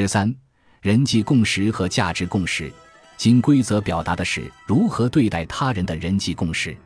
[0.00, 0.32] 十三，
[0.80, 2.72] 人际共识和价值共识。
[3.16, 6.76] 金规则表达的是如何对待他人的人际共识。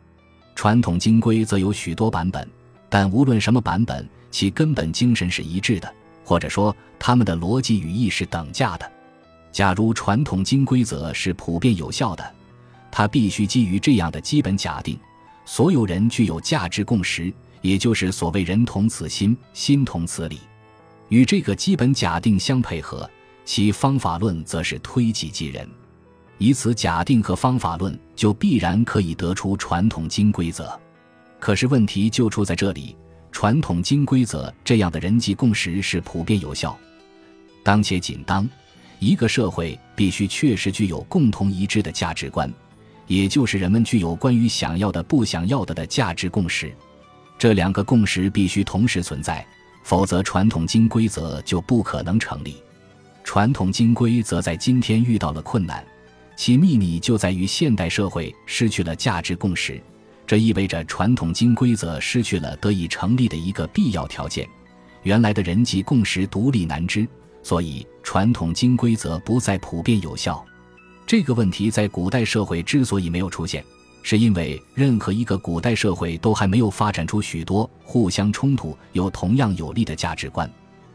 [0.57, 2.49] 传统金规则有许多版本，
[2.89, 5.95] 但无论什么版本，其根本精神是一致的，
[6.25, 8.93] 或者说他们的逻辑语义是等价的。
[9.53, 12.35] 假如传统金规则是普遍有效的，
[12.91, 14.99] 它必须基于这样的基本假定：
[15.45, 20.41] 所有人具有价值共识，也就是所谓“人同此心，心同此理”。
[21.13, 23.09] 与这个基本假定相配合，
[23.45, 25.69] 其方法论则是推己及人。
[26.39, 30.81] 以此假定和方法论，就必然可以得出传统金规则。
[31.39, 32.97] 可是问题就出在这里：
[33.31, 36.75] 传统金规则这样的人际共识是普遍有效，
[37.63, 38.49] 当且仅当
[38.99, 42.51] 一个社会必须确实具有共同一致的价值观，
[43.07, 46.75] 也就是人们具有关于想要的、不想要的的价值共识。
[47.37, 49.47] 这两个共识必须同时存在，
[49.83, 52.57] 否则传统金规则就不可能成立。
[53.25, 55.85] 传统金规则在今天遇到了困难。
[56.35, 59.81] 其秘密就在于现代社会失去了价值共识，
[60.27, 64.49] 这意味着传统金规则失去了得以成立的一个必要条件。
[65.03, 67.07] 原来的人际共识独立难支，
[67.43, 70.45] 所以传统金规则不再普遍有效。
[71.07, 73.63] 这个问题在古代社会之所以没有出现，
[74.03, 80.51] 是因为任何一个古代社会都还没有发展出许多互相冲突又同样有利的价值观，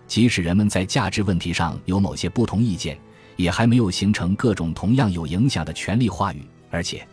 [0.05, 2.97] 即使人们在价值问题上有某些不同意见。
[3.37, 6.41] 也还没有形成各种同样有影响的权力话语，
[6.71, 7.07] 而且，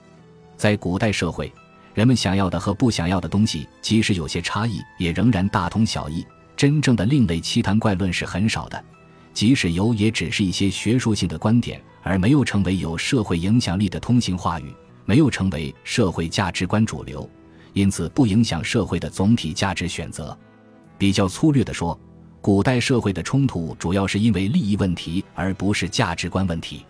[0.57, 1.53] 在古代社会，
[1.93, 6.25] 人们想要的和不想要的东西，即使有些差异，也仍然大同小异。
[6.57, 8.85] 真正的另类奇谈怪论是很少的，
[9.35, 17.29] 即使有，也只是一些学术性的观点，而没有成为有社会影响力的通行话语，没有成为社会价值观主流，
[17.73, 20.37] 因此不影响社会的总体价值选择。
[20.97, 21.99] 比较粗略地说。
[22.41, 26.85] 古代社会的冲突主要是因为利益问题，而不是价值观问题。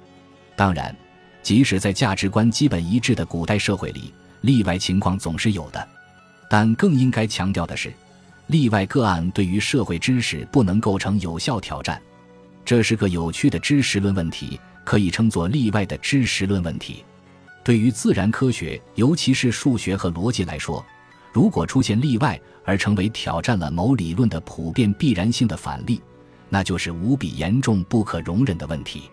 [0.57, 0.93] 当然，
[1.45, 5.89] 即使在价值观基本一致的古代社会里，例外情况总是有的。
[6.51, 7.93] 但更应该强调的是，
[8.49, 12.03] 例外个案对于社会知识不能构成有效挑战。
[12.65, 17.05] 这是个有趣的知识论问题，可以称作例外的知识论问题。
[17.65, 20.85] 对于自然科学，尤其是数学和逻辑来说。
[21.33, 26.01] 如果出现例外而成为挑战了某理论的普遍必然性的反例，
[26.49, 29.11] 那就是无比严重、不可容忍的问题。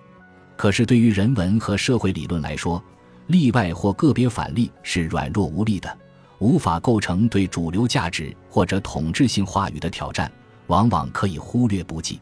[0.55, 2.83] 可是，对于人文和社会理论来说，
[3.27, 5.97] 例外或个别反例是软弱无力的，
[6.37, 10.31] 无法构成对主流价值或者统治性话语的挑战，
[10.67, 12.19] 往往可以忽略不计。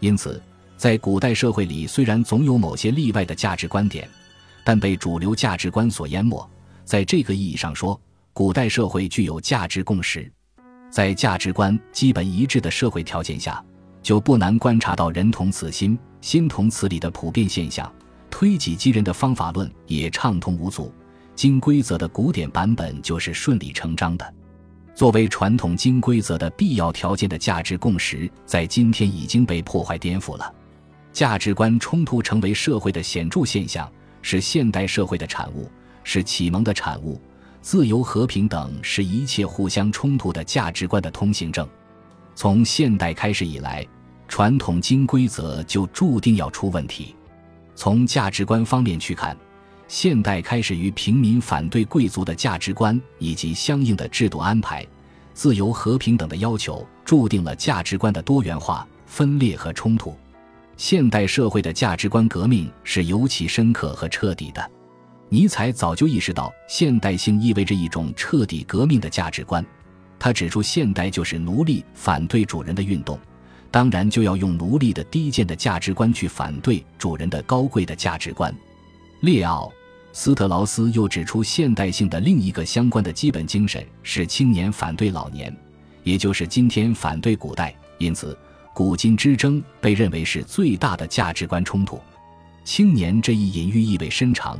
[0.00, 0.42] 因此，
[0.76, 4.08] 在古代社会里，虽然总有某些例外的价值观点，
[4.68, 6.46] 但被主流价值观所淹没。
[6.84, 7.98] 在这个意义上说，
[8.34, 10.30] 古代社会具有价值共识，
[10.90, 13.64] 在价值观基本一致的社会条件下，
[14.02, 17.90] 就不难观察到“人同此心，心同此理”的普遍现象。
[18.28, 20.92] 推己及人的方法论也畅通无阻，
[21.34, 24.34] 金规则的古典版本就是顺理成章的。
[24.94, 30.54] 作为传统金规则的必要条件的价值共识，在今天已经被破坏颠覆了。
[31.10, 33.90] 价值观冲突成为社会的显著现象，
[34.22, 35.70] 是现代社会的产物，
[36.04, 37.20] 是启蒙的产物。
[37.60, 41.68] 自由、和平等是一切互相冲突的价值观的通行证。
[42.34, 43.86] 从现代开始以来，
[44.28, 47.14] 传统金规则就注定要出问题。
[47.74, 49.36] 从价值观方面去看，
[49.88, 54.86] 现代开始于平民反对贵族的价值观以及相应的制度安排，
[55.34, 60.16] 自由、和平等的要求注定了价值观的多元化、分裂和冲突。
[60.78, 64.70] 现代社会的价值观革命是尤其深刻和彻底的。
[65.28, 69.62] 尼采早就意识到，现代性意味着一种彻底革命的价值观。
[70.20, 73.18] 他指出，现代就是奴隶反对主人的运动，
[73.72, 78.54] 当然就要用奴隶的低贱的价值观去反对主人的高贵的价值观。
[79.22, 79.66] 列奥·
[80.12, 85.54] 斯特劳斯又指出，现代性的另一个相关的基本精神是青年反对老年，
[86.04, 87.74] 也就是今天反对古代。
[87.98, 88.38] 因此，
[88.78, 92.00] 古今之争被认为是最大的价值观冲突。
[92.62, 94.56] 青年这一隐喻意味深长。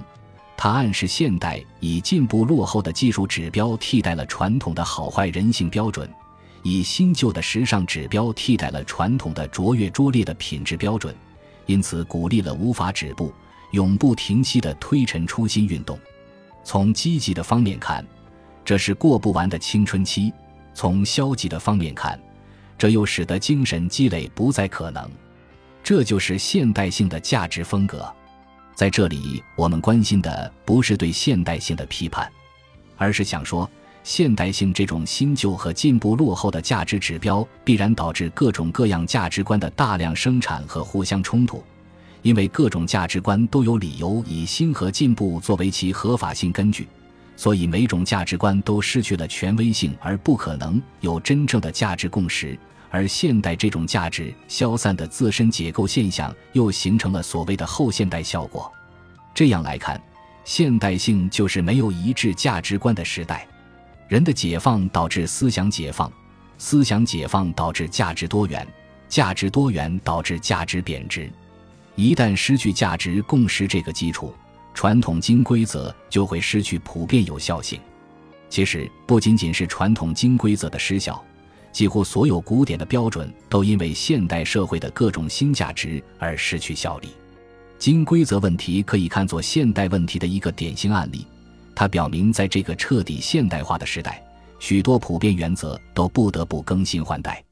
[0.56, 6.10] 它暗示现代以进步落后的技术指标替代了传统的好坏人性标准，
[6.64, 11.14] 以新旧的时尚指标替代了传统的卓越拙劣的品质标准，
[11.66, 13.32] 因此鼓励了无法止步、
[13.70, 15.96] 永不停息的推陈出新运动。
[16.64, 18.04] 从积极的方面看，
[18.64, 20.32] 这是过不完的青春期；
[20.74, 22.20] 从消极的方面看，
[22.78, 25.10] 这又使得精神积累不再可能。
[25.82, 28.10] 这就是现代性的价值风格。
[28.74, 32.30] 在这里，我们关心的不是对现代性的批判，
[32.96, 33.68] 而是想说，
[34.04, 41.64] 现代性这种新旧和进步落后的价值指标，必然导致各种各样价值观的大量生产和互相冲突，
[42.22, 46.86] 因为各种价值观都有理由以新和进步作为其合法性根据，
[47.38, 52.58] 所以每种价值观都失去了权威性，而不可能有真正的价值共识。
[52.90, 58.70] 而现代这种价值消散的自身结构现象，又形成了所谓的后现代效果。
[59.32, 60.02] 这样来看，
[60.44, 63.46] 现代性就是没有一致价值观的时代。
[64.08, 66.10] 人的解放导致思想解放，
[66.56, 68.66] 思想解放导致价值多元，
[69.06, 71.30] 价值多元导致价值贬值。
[71.94, 74.34] 一旦失去价值共识这个基础，
[74.74, 77.80] 传统金规则就会失去普遍有效性。
[78.48, 81.22] 其实，不仅仅是传统金规则的失效。
[81.70, 87.08] 几乎所有古典的标准都因为现代社会的各种新价值而失去效力。
[87.78, 91.26] 金规则问题可以看作现代问题的一个典型案例，
[91.74, 94.20] 它表明，在这个彻底现代化的时代，
[94.58, 97.44] 许多普遍原则都不得不更新换代，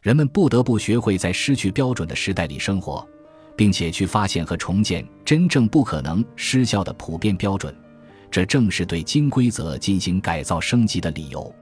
[0.00, 3.06] 人们不得不学会在失去标准的时代里生活，
[3.58, 7.74] 并且去发现和重建真正不可能失效的普遍标准。
[8.30, 11.52] 这正是对金规则进行改造升级的理由。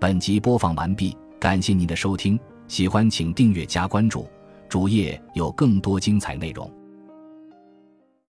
[0.00, 2.36] 本集播放完毕，感谢您的收听，
[2.66, 4.26] 喜欢请订阅加关注，
[4.68, 6.68] 主页有更多精彩内容。